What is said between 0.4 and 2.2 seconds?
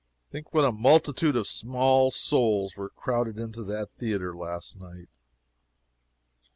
what a multitude of small